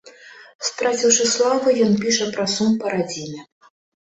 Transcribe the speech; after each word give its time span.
Страціўшы 0.69 1.27
славу, 1.33 1.67
ён 1.89 1.93
піша 2.07 2.25
пра 2.39 2.45
сум 2.55 2.71
па 2.81 2.87
радзіме. 2.95 3.41